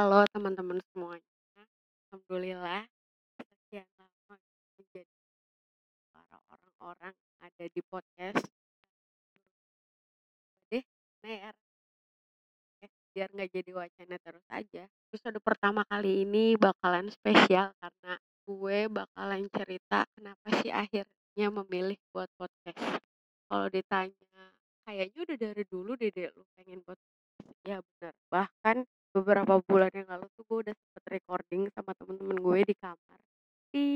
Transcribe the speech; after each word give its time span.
Halo 0.00 0.24
teman-teman 0.32 0.80
semuanya, 0.80 1.28
alhamdulillah 2.08 2.88
sekian 3.36 3.84
lama 4.00 4.40
menjadi 4.80 5.04
para 6.16 6.40
orang-orang 6.48 7.12
ada 7.44 7.64
di 7.68 7.84
podcast 7.84 8.40
deh 10.72 10.80
ner 11.20 11.52
eh, 12.80 12.88
biar 13.12 13.28
nggak 13.28 13.52
jadi 13.52 13.70
wacana 13.76 14.16
terus 14.24 14.46
aja. 14.48 14.88
Episode 15.12 15.36
pertama 15.44 15.84
kali 15.84 16.24
ini 16.24 16.56
bakalan 16.56 17.12
spesial 17.12 17.76
karena 17.76 18.16
gue 18.48 18.78
bakalan 18.88 19.52
cerita 19.52 20.08
kenapa 20.16 20.48
sih 20.64 20.72
akhirnya 20.72 21.52
memilih 21.52 22.00
buat 22.08 22.32
podcast. 22.40 23.04
Kalau 23.52 23.68
ditanya 23.68 24.48
kayaknya 24.88 25.18
udah 25.28 25.36
dari 25.36 25.64
dulu 25.68 25.92
deh 26.00 26.08
lu 26.08 26.40
pengen 26.56 26.80
buat 26.88 26.96
podcast. 26.96 27.60
Ya 27.68 27.84
benar. 27.84 28.16
Bahkan 28.32 28.76
beberapa 29.10 29.58
bulan 29.66 29.90
yang 29.94 30.08
lalu 30.08 30.26
tuh 30.38 30.44
gue 30.46 30.58
udah 30.70 30.74
sempet 30.74 31.04
recording 31.20 31.62
sama 31.74 31.92
temen-temen 31.98 32.38
gue 32.38 32.58
di 32.66 32.74
kamar. 32.78 33.18
Di 33.70 33.86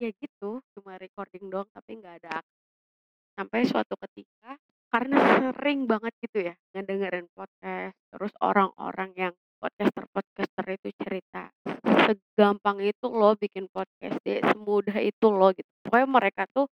ya 0.00 0.10
gitu, 0.12 0.60
cuma 0.76 1.00
recording 1.00 1.48
doang 1.48 1.68
tapi 1.72 1.96
nggak 2.00 2.24
ada 2.24 2.44
sampai 3.36 3.68
suatu 3.68 3.94
ketika 4.08 4.56
karena 4.88 5.16
sering 5.52 5.84
banget 5.84 6.12
gitu 6.24 6.38
ya 6.48 6.54
ngedengerin 6.72 7.28
podcast 7.36 7.92
terus 8.08 8.32
orang-orang 8.40 9.12
yang 9.12 9.34
podcaster-podcaster 9.60 10.64
itu 10.72 10.88
cerita 10.96 11.52
segampang 12.08 12.80
itu 12.80 13.06
loh 13.12 13.36
bikin 13.36 13.68
podcast 13.68 14.16
deh 14.24 14.40
semudah 14.40 14.96
itu 15.04 15.26
loh 15.28 15.52
gitu 15.52 15.68
pokoknya 15.84 16.08
mereka 16.08 16.42
tuh 16.48 16.64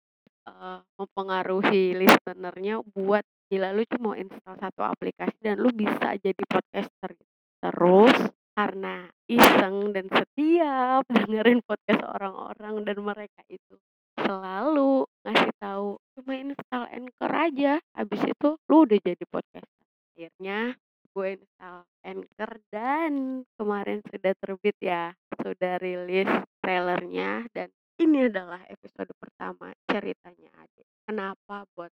eh, 0.46 0.78
mempengaruhi 1.00 1.98
listenernya 1.98 2.78
buat 2.94 3.26
gila 3.50 3.74
lu 3.74 3.82
cuma 3.90 4.14
install 4.16 4.56
satu 4.56 4.86
aplikasi 4.86 5.36
dan 5.42 5.58
lu 5.58 5.68
bisa 5.74 6.14
jadi 6.16 6.42
podcaster 6.46 7.10
gitu. 7.18 7.31
Terus 7.62 8.16
karena 8.52 9.08
iseng 9.30 9.94
dan 9.96 10.06
setiap 10.10 11.02
dengerin 11.14 11.62
podcast 11.64 12.02
orang-orang 12.04 12.84
dan 12.84 12.98
mereka 13.00 13.40
itu 13.48 13.78
selalu 14.18 15.08
ngasih 15.24 15.52
tahu 15.56 15.88
cuma 16.18 16.32
install 16.36 16.84
Anchor 16.92 17.32
aja. 17.32 17.72
Habis 17.96 18.22
itu 18.28 18.48
lu 18.68 18.76
udah 18.84 18.98
jadi 19.00 19.24
podcaster. 19.24 19.86
Akhirnya 20.12 20.76
gue 21.12 21.28
install 21.40 21.78
Anchor 22.04 22.52
dan 22.72 23.12
kemarin 23.56 23.98
sudah 24.08 24.32
terbit 24.36 24.76
ya 24.80 25.12
sudah 25.40 25.76
rilis 25.80 26.28
trailernya 26.60 27.44
dan 27.52 27.68
ini 28.00 28.26
adalah 28.28 28.60
episode 28.68 29.12
pertama 29.20 29.72
ceritanya 29.88 30.50
Ade. 30.58 30.82
Kenapa 31.04 31.68
buat 31.76 31.92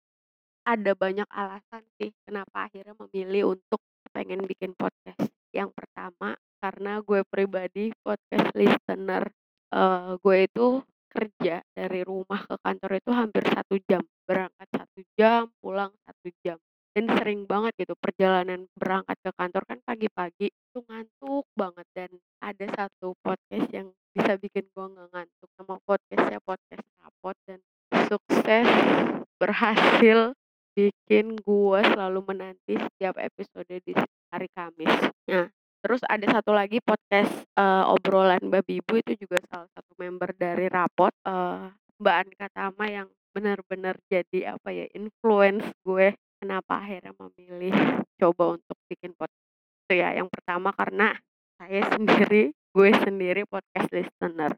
ada 0.69 0.93
banyak 0.93 1.29
alasan 1.33 1.83
sih 1.97 2.13
kenapa 2.29 2.69
akhirnya 2.69 2.93
memilih 2.97 3.57
untuk 3.57 3.81
pengen 4.13 4.45
bikin 4.45 4.73
podcast. 4.77 5.28
Gue 7.03 7.23
pribadi 7.27 7.91
podcast 8.03 8.51
listener 8.55 9.31
eh, 9.75 10.11
gue 10.19 10.37
itu 10.45 10.67
kerja 11.09 11.65
dari 11.73 12.01
rumah 12.05 12.45
ke 12.45 12.57
kantor 12.61 12.91
itu 13.01 13.11
hampir 13.11 13.43
satu 13.49 13.75
jam. 13.89 14.03
Berangkat 14.29 14.69
satu 14.71 15.01
jam 15.17 15.49
pulang 15.59 15.93
satu 16.05 16.29
jam. 16.45 16.59
Dan 16.93 17.05
sering 17.15 17.47
banget 17.47 17.73
gitu 17.79 17.95
perjalanan 17.95 18.67
berangkat 18.75 19.17
ke 19.23 19.31
kantor 19.39 19.63
kan 19.71 19.79
pagi-pagi 19.87 20.49
itu 20.51 20.79
ngantuk 20.87 21.47
banget. 21.57 21.87
Dan 21.95 22.11
ada 22.43 22.67
satu 22.75 23.15
podcast 23.25 23.69
yang 23.73 23.89
bisa 24.13 24.37
bikin 24.37 24.67
gue 24.69 24.85
nggak 24.85 25.09
ngantuk 25.15 25.51
nama 25.59 25.75
podcastnya 25.83 26.41
podcast 26.45 26.85
rapot. 27.01 27.37
Dan 27.47 27.61
sukses 28.09 28.69
berhasil 29.39 30.19
bikin 30.79 31.35
gue 31.43 31.81
selalu 31.83 32.21
menanti 32.23 32.79
setiap 32.79 33.19
episode 33.19 33.75
di 33.83 33.95
hari 34.31 34.47
Kamis. 34.55 35.11
Nah, 35.27 35.51
terus 35.79 36.03
ada 36.07 36.27
satu 36.39 36.51
lagi 36.51 36.83
podcast 36.83 37.33
eh, 37.55 37.85
obrolan 37.87 38.43
babi 38.51 38.83
ibu 38.83 38.99
itu 38.99 39.15
juga 39.19 39.39
salah 39.47 39.71
satu 39.73 39.93
member 39.99 40.35
dari 40.35 40.67
Rapot 40.67 41.15
eh, 41.25 41.71
Mbak 41.99 42.17
Anka 42.23 42.47
Tama 42.55 42.85
yang 42.87 43.09
benar-benar 43.35 43.95
jadi 44.11 44.59
apa 44.59 44.75
ya 44.75 44.87
influence 44.97 45.67
gue 45.87 46.15
kenapa 46.43 46.83
akhirnya 46.83 47.15
memilih 47.15 48.03
coba 48.19 48.59
untuk 48.59 48.77
bikin 48.91 49.15
podcast 49.15 49.47
itu 49.87 49.95
ya 50.03 50.19
yang 50.19 50.27
pertama 50.27 50.75
karena 50.75 51.15
saya 51.59 51.83
sendiri 51.95 52.51
gue 52.51 52.91
sendiri 52.99 53.43
podcast 53.47 53.91
listener 53.95 54.53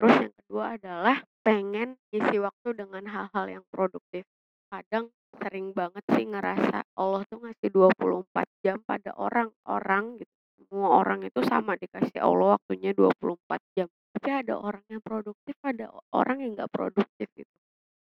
terus 0.00 0.14
yang 0.28 0.34
kedua 0.44 0.64
adalah 0.80 1.16
pengen 1.42 1.98
isi 2.14 2.40
waktu 2.40 2.68
dengan 2.72 3.04
hal-hal 3.06 3.60
yang 3.60 3.64
produktif 3.68 4.24
kadang 4.72 5.12
sering 5.36 5.76
banget 5.76 6.04
sih 6.16 6.24
ngerasa 6.28 6.84
Allah 6.96 7.22
tuh 7.28 7.44
ngasih 7.44 7.68
24 7.68 8.64
jam 8.64 8.80
pada 8.84 9.12
orang-orang 9.16 10.20
gitu. 10.20 10.34
Semua 10.72 11.04
orang 11.04 11.20
itu 11.28 11.44
sama 11.44 11.76
dikasih 11.76 12.16
Allah 12.24 12.56
waktunya 12.56 12.96
24 12.96 13.60
jam. 13.76 13.88
Tapi 14.16 14.28
ada 14.32 14.56
orang 14.56 14.80
yang 14.88 15.04
produktif, 15.04 15.52
ada 15.60 15.92
orang 16.16 16.40
yang 16.40 16.56
nggak 16.56 16.72
produktif 16.72 17.28
gitu. 17.36 17.52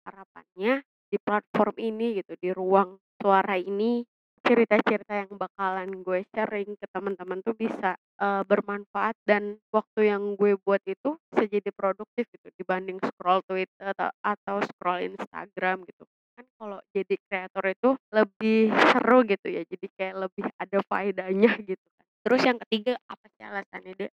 Harapannya 0.07 0.81
di 1.11 1.17
platform 1.19 1.75
ini 1.77 2.23
gitu, 2.23 2.33
di 2.39 2.49
ruang 2.55 2.95
suara 3.19 3.59
ini, 3.59 4.07
cerita-cerita 4.47 5.13
yang 5.27 5.35
bakalan 5.35 6.01
gue 6.01 6.23
sharing 6.33 6.73
ke 6.79 6.87
teman-teman 6.95 7.43
tuh 7.43 7.53
bisa 7.59 7.99
eh, 8.23 8.43
bermanfaat 8.47 9.15
dan 9.27 9.59
waktu 9.75 10.09
yang 10.09 10.33
gue 10.39 10.55
buat 10.63 10.81
itu 10.87 11.19
bisa 11.29 11.45
jadi 11.51 11.69
produktif 11.75 12.25
gitu 12.31 12.49
dibanding 12.57 12.97
scroll 13.03 13.43
Twitter 13.45 13.91
atau, 13.93 14.09
atau 14.23 14.57
scroll 14.65 15.05
Instagram 15.13 15.83
gitu 15.85 16.07
kan 16.39 16.45
kalau 16.57 16.79
jadi 16.95 17.15
kreator 17.29 17.65
itu 17.69 17.89
lebih 18.09 18.73
seru 18.95 19.19
gitu 19.29 19.47
ya 19.51 19.61
jadi 19.67 19.87
kayak 19.99 20.15
lebih 20.25 20.45
ada 20.57 20.77
faedahnya 20.89 21.51
gitu 21.69 21.87
terus 22.21 22.41
yang 22.45 22.57
ketiga 22.67 22.93
apa 23.09 23.25
sih 23.35 23.43
alasannya 23.43 23.93
deh 23.97 24.11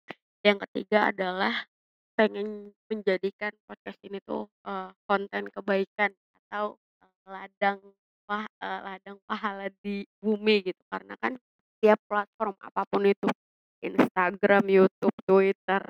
yang 0.42 0.58
ketiga 0.68 1.14
adalah 1.14 1.54
pengen 2.18 2.74
menjadikan 2.90 3.54
podcast 3.64 3.98
ini 4.04 4.18
tuh 4.22 4.50
konten 5.08 5.48
kebaikan 5.48 6.12
atau 6.46 6.76
ladang 7.24 7.78
pah 8.26 8.46
ladang 8.60 9.16
pahala 9.26 9.70
di 9.80 10.04
bumi 10.18 10.66
gitu 10.66 10.82
karena 10.90 11.14
kan 11.18 11.38
tiap 11.82 11.98
platform 12.06 12.54
apa 12.62 12.82
pun 12.86 13.02
itu 13.06 13.26
Instagram, 13.82 14.62
YouTube, 14.70 15.16
Twitter, 15.26 15.82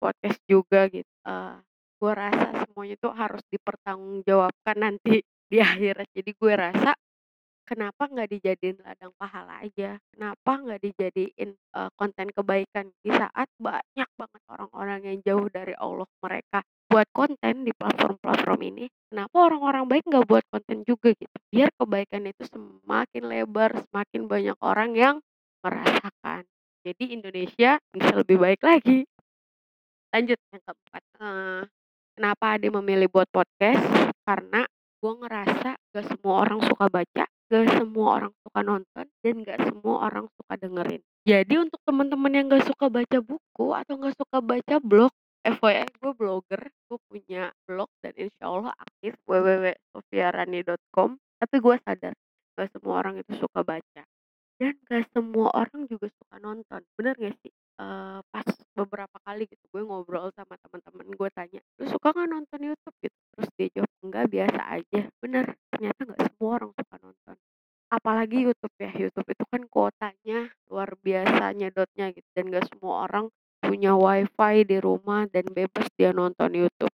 podcast 0.00 0.40
juga 0.48 0.88
gitu. 0.88 1.12
Gue 1.98 2.12
rasa 2.14 2.64
semuanya 2.64 2.96
tuh 3.02 3.12
harus 3.12 3.42
dipertanggungjawabkan 3.52 4.76
nanti 4.80 5.20
di 5.52 5.58
akhirat. 5.60 6.08
Jadi 6.16 6.30
gue 6.32 6.52
rasa 6.56 6.96
kenapa 7.68 8.08
nggak 8.08 8.32
dijadiin 8.32 8.80
ladang 8.80 9.12
pahala 9.20 9.60
aja? 9.60 10.00
Kenapa 10.08 10.56
nggak 10.56 10.80
dijadiin 10.80 11.50
eh, 11.52 11.90
konten 12.00 12.32
kebaikan 12.32 12.88
di 13.04 13.12
saat 13.12 13.48
banyak 13.60 14.08
banget 14.16 14.42
orang-orang 14.48 15.00
yang 15.04 15.18
jauh 15.20 15.46
dari 15.52 15.76
Allah 15.76 16.08
mereka 16.24 16.64
buat 16.88 17.04
konten 17.12 17.68
di 17.68 17.72
platform-platform 17.76 18.60
ini. 18.64 18.88
Kenapa 19.12 19.36
orang-orang 19.52 19.84
baik 19.84 20.04
nggak 20.08 20.24
buat 20.24 20.44
konten 20.48 20.88
juga 20.88 21.12
gitu? 21.12 21.36
Biar 21.52 21.68
kebaikan 21.76 22.24
itu 22.24 22.48
semakin 22.48 23.22
lebar, 23.28 23.70
semakin 23.92 24.22
banyak 24.24 24.58
orang 24.64 24.90
yang 24.96 25.16
merasakan. 25.60 26.48
Jadi 26.88 27.04
Indonesia 27.12 27.76
bisa 27.92 28.12
lebih 28.16 28.40
baik 28.40 28.64
lagi. 28.64 29.04
Lanjut 30.08 30.40
yang 30.48 30.62
keempat, 30.64 31.02
eee, 31.20 31.62
kenapa 32.16 32.44
Ade 32.56 32.68
memilih 32.72 33.12
buat 33.12 33.28
podcast? 33.28 33.84
Karena 34.24 34.64
gue 35.02 35.12
ngerasa 35.22 35.70
gak 35.94 36.04
semua 36.10 36.34
orang 36.46 36.60
suka 36.66 36.86
baca, 36.90 37.24
gak 37.50 37.66
semua 37.78 38.06
orang 38.20 38.32
suka 38.44 38.60
nonton, 38.66 39.06
dan 39.22 39.34
gak 39.46 39.58
semua 39.66 39.94
orang 40.10 40.26
suka 40.36 40.52
dengerin. 40.58 41.02
Jadi 41.28 41.54
untuk 41.60 41.80
teman-teman 41.84 42.32
yang 42.34 42.46
gak 42.50 42.66
suka 42.66 42.86
baca 42.88 43.18
buku 43.20 43.66
atau 43.76 43.94
gak 44.00 44.16
suka 44.18 44.38
baca 44.42 44.76
blog, 44.82 45.12
FYI 45.46 45.86
gue 46.02 46.12
blogger, 46.18 46.62
gue 46.90 46.98
punya 47.08 47.52
blog 47.64 47.88
dan 48.02 48.12
insya 48.18 48.44
Allah 48.50 48.72
aktif 48.76 49.14
www.sofiarani.com 49.24 51.16
tapi 51.38 51.56
gue 51.62 51.76
sadar 51.86 52.14
gak 52.58 52.68
semua 52.74 52.94
orang 53.06 53.14
itu 53.22 53.32
suka 53.38 53.62
baca 53.62 54.02
dan 54.58 54.74
gak 54.90 55.04
semua 55.14 55.48
orang 55.54 55.86
juga 55.86 56.10
suka 56.10 56.36
nonton, 56.42 56.82
bener 56.98 57.14
gak 57.18 57.34
sih? 57.42 57.52
Eee, 57.78 58.18
pas 58.34 58.46
beberapa 58.74 59.16
kali 59.22 59.46
gitu 59.46 59.64
gue 59.70 59.82
ngobrol 59.86 60.30
sama 60.34 60.58
teman-teman 60.58 61.06
gue 61.14 61.28
tanya, 61.30 61.60
"Lu 61.78 61.86
suka 61.86 62.10
nggak 62.10 62.28
nonton 62.30 62.60
YouTube?" 62.66 62.96
Gitu, 63.02 63.18
terus 63.34 63.48
dia 63.58 63.68
jawab, 63.78 63.92
"Enggak, 64.02 64.24
biasa 64.38 64.60
aja." 64.78 65.00
Bener, 65.18 65.44
ternyata 65.74 66.00
nggak 66.06 66.20
semua 66.30 66.50
orang 66.62 66.70
suka 66.78 66.96
nonton. 67.02 67.36
Apalagi 67.88 68.38
YouTube 68.44 68.76
ya, 68.76 68.92
YouTube 68.92 69.28
itu 69.32 69.44
kan 69.48 69.62
kuotanya 69.72 70.38
luar 70.68 70.92
biasa 71.00 71.56
nyedotnya 71.56 72.12
gitu 72.12 72.28
dan 72.36 72.44
gak 72.52 72.68
semua 72.68 73.08
orang 73.08 73.32
punya 73.64 73.96
WiFi 73.96 74.54
di 74.68 74.76
rumah 74.76 75.24
dan 75.32 75.48
bebas 75.48 75.88
dia 75.96 76.12
nonton 76.12 76.52
YouTube. 76.52 76.92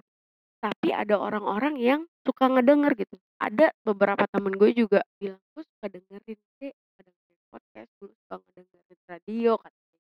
Tapi 0.58 0.90
ada 0.90 1.16
orang-orang 1.16 1.78
yang 1.78 2.00
suka 2.26 2.50
ngedenger 2.50 2.92
gitu. 2.98 3.16
Ada 3.38 3.70
beberapa 3.86 4.26
temen 4.28 4.52
gue 4.58 4.70
juga 4.76 5.00
bilang, 5.22 5.40
"Gue 5.54 5.62
suka 5.64 5.86
dengerin 5.88 6.40
Dek, 6.58 6.74
suka 6.74 7.00
dengerin 7.06 7.40
podcast, 7.48 7.90
gue 8.02 8.10
suka 8.10 8.34
ngedengerin 8.42 9.00
radio," 9.08 9.52
katanya. 9.62 9.98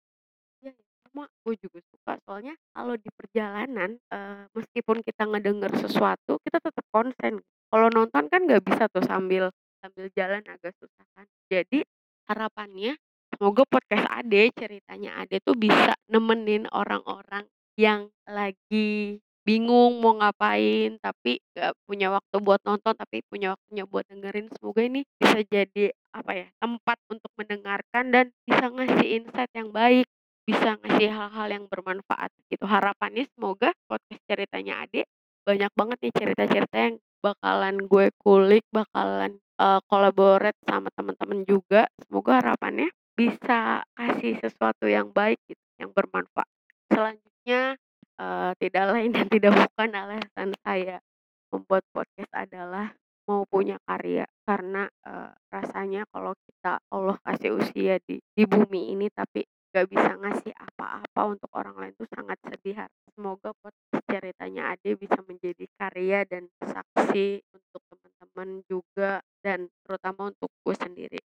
Ya, 0.60 0.72
sama, 1.06 1.24
gue 1.46 1.54
juga. 1.56 1.80
Soalnya 2.30 2.54
kalau 2.70 2.94
di 2.94 3.10
perjalanan, 3.10 3.98
meskipun 4.54 5.02
kita 5.02 5.26
ngedenger 5.26 5.74
sesuatu, 5.82 6.38
kita 6.46 6.62
tetap 6.62 6.86
konsen. 6.94 7.42
Kalau 7.42 7.90
nonton 7.90 8.30
kan 8.30 8.46
nggak 8.46 8.62
bisa 8.62 8.86
tuh 8.86 9.02
sambil 9.02 9.50
sambil 9.82 10.06
jalan 10.14 10.38
agak 10.46 10.70
susah 10.78 11.02
kan. 11.18 11.26
Jadi 11.50 11.82
harapannya 12.30 12.94
semoga 13.34 13.66
podcast 13.66 14.06
Ade, 14.14 14.54
ceritanya 14.54 15.18
Ade 15.18 15.42
tuh 15.42 15.58
bisa 15.58 15.98
nemenin 16.06 16.70
orang-orang 16.70 17.50
yang 17.74 18.14
lagi 18.30 19.18
bingung 19.42 19.98
mau 19.98 20.14
ngapain, 20.14 21.02
tapi 21.02 21.42
nggak 21.56 21.74
punya 21.82 22.14
waktu 22.14 22.36
buat 22.38 22.62
nonton, 22.62 22.94
tapi 22.94 23.26
punya 23.26 23.58
waktunya 23.58 23.82
buat 23.90 24.06
dengerin. 24.06 24.46
Semoga 24.54 24.86
ini 24.86 25.02
bisa 25.18 25.42
jadi, 25.50 25.90
apa 26.14 26.30
ya, 26.30 26.46
tempat 26.62 26.98
untuk 27.10 27.32
mendengarkan 27.34 28.14
dan 28.14 28.30
bisa 28.46 28.70
ngasih 28.70 29.18
insight 29.18 29.50
yang 29.56 29.74
baik, 29.74 30.06
bisa 30.50 30.74
ngasih 30.82 31.10
hal-hal 31.14 31.48
yang 31.50 31.64
bermanfaat 31.70 32.30
gitu. 32.50 32.64
Harapannya 32.66 33.24
semoga 33.38 33.70
podcast 33.86 34.22
ceritanya 34.26 34.82
Ade 34.82 35.06
banyak 35.46 35.72
banget 35.78 35.98
nih 36.04 36.12
cerita-cerita 36.14 36.76
yang 36.76 36.96
bakalan 37.24 37.76
gue 37.86 38.06
kulik, 38.20 38.64
bakalan, 38.74 39.38
eee, 39.62 39.80
collaborate 39.88 40.58
sama 40.66 40.88
temen-temen 40.98 41.40
juga. 41.48 41.86
Semoga 42.02 42.42
harapannya 42.42 42.90
bisa 43.16 43.84
kasih 43.96 44.34
sesuatu 44.42 44.86
yang 44.90 45.10
baik 45.14 45.38
gitu, 45.48 45.62
yang 45.80 45.90
bermanfaat. 45.94 46.48
Selanjutnya, 46.92 47.76
eee, 48.20 48.50
tidak 48.60 48.84
lain 48.94 49.10
dan 49.16 49.26
tidak 49.30 49.52
bukan 49.56 49.90
alasan 49.94 50.50
saya 50.66 50.98
membuat 51.52 51.82
podcast 51.94 52.32
adalah 52.34 52.86
mau 53.28 53.42
punya 53.46 53.78
karya. 53.86 54.26
Karena, 54.46 54.86
eee, 55.06 55.30
rasanya 55.54 56.02
kalau 56.10 56.34
kita 56.46 56.78
Allah 56.90 57.16
kasih 57.26 57.58
usia 57.58 57.98
di 58.06 58.18
di 58.34 58.44
bumi 58.46 58.94
ini 58.94 59.06
tapi 59.12 59.42
nggak 59.70 59.86
bisa 59.86 60.10
ngasih 60.18 60.52
apa-apa 60.54 61.20
untuk 61.30 61.50
orang 61.54 61.76
lain 61.78 61.94
tuh 61.94 62.08
sangat 62.10 62.38
sedih. 62.42 62.76
Semoga 63.14 63.54
podcast 63.62 64.04
ceritanya 64.10 64.74
Ade 64.74 64.98
bisa 64.98 65.18
menjadi 65.26 65.64
karya 65.78 66.26
dan 66.26 66.50
saksi 66.58 67.42
untuk 67.54 67.82
teman-teman 67.86 68.48
juga 68.66 69.22
dan 69.46 69.70
terutama 69.86 70.34
untuk 70.34 70.50
gue 70.66 70.74
sendiri. 70.74 71.20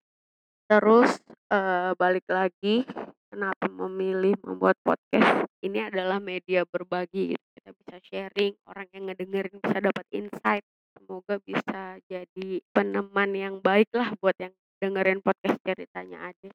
Terus, 0.66 1.22
eee, 1.54 1.94
balik 1.98 2.26
lagi, 2.26 2.82
kenapa 3.30 3.66
memilih 3.70 4.34
membuat 4.42 4.74
podcast, 4.82 5.46
ini 5.62 5.78
adalah 5.82 6.18
media 6.18 6.66
berbagi 6.66 7.34
gitu, 7.34 7.46
kita 7.58 7.70
bisa 7.74 7.96
sharing, 8.02 8.52
orang 8.66 8.86
yang 8.90 9.04
ngedengerin 9.10 9.58
bisa 9.62 9.78
dapat 9.78 10.06
insight, 10.10 10.64
semoga 10.98 11.38
bisa 11.42 12.02
jadi 12.10 12.48
peneman 12.74 13.30
yang 13.34 13.54
baik 13.62 13.90
lah 13.94 14.10
buat 14.18 14.34
yang 14.42 14.50
dengerin 14.82 15.22
podcast 15.22 15.58
ceritanya 15.62 16.34
Ade. 16.34 16.50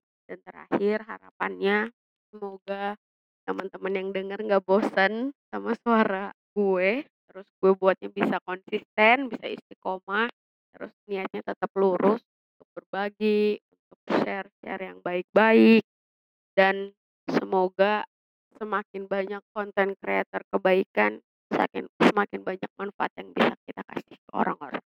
Terakhir 0.82 1.06
harapannya 1.14 1.94
semoga 2.34 2.98
teman-teman 3.46 3.94
yang 4.02 4.10
denger 4.18 4.40
nggak 4.42 4.66
bosen 4.66 5.30
sama 5.54 5.78
suara 5.78 6.34
gue, 6.58 7.06
terus 7.30 7.46
gue 7.62 7.78
buatnya 7.78 8.10
bisa 8.10 8.42
konsisten, 8.42 9.30
bisa 9.30 9.46
istiqomah, 9.46 10.26
terus 10.74 10.90
niatnya 11.06 11.46
tetap 11.46 11.70
lurus 11.78 12.26
untuk 12.58 12.70
berbagi, 12.74 13.62
untuk 13.62 14.26
share-share 14.26 14.82
yang 14.82 14.98
baik-baik, 15.06 15.86
dan 16.58 16.98
semoga 17.30 18.02
semakin 18.58 19.06
banyak 19.06 19.46
konten 19.54 19.94
kreator 20.02 20.42
kebaikan, 20.50 21.22
sakin 21.54 21.86
semakin 22.02 22.42
banyak 22.42 22.72
manfaat 22.82 23.14
yang 23.22 23.30
bisa 23.38 23.54
kita 23.70 23.86
kasih 23.86 24.18
ke 24.18 24.32
orang-orang. 24.34 24.82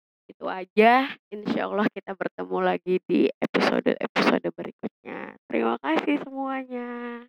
Itu 0.41 0.49
aja, 0.49 1.05
insyaallah 1.29 1.85
kita 1.93 2.17
bertemu 2.17 2.59
lagi 2.65 2.97
di 3.05 3.29
episode-episode 3.29 4.49
berikutnya. 4.57 5.37
Terima 5.45 5.77
kasih 5.85 6.17
semuanya. 6.25 7.29